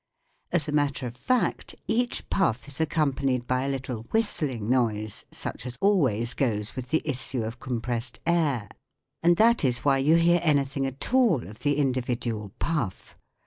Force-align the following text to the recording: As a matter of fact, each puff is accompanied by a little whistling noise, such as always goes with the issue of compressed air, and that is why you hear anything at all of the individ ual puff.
As 0.51 0.67
a 0.67 0.71
matter 0.71 1.05
of 1.05 1.15
fact, 1.15 1.75
each 1.87 2.27
puff 2.31 2.67
is 2.67 2.81
accompanied 2.81 3.45
by 3.45 3.61
a 3.61 3.69
little 3.69 4.01
whistling 4.09 4.67
noise, 4.67 5.25
such 5.31 5.63
as 5.63 5.77
always 5.79 6.33
goes 6.33 6.75
with 6.75 6.87
the 6.87 7.03
issue 7.05 7.43
of 7.43 7.59
compressed 7.59 8.19
air, 8.25 8.67
and 9.21 9.37
that 9.37 9.63
is 9.63 9.85
why 9.85 9.99
you 9.99 10.15
hear 10.15 10.39
anything 10.41 10.87
at 10.87 11.13
all 11.13 11.47
of 11.47 11.59
the 11.59 11.75
individ 11.75 12.21
ual 12.25 12.49
puff. 12.57 13.15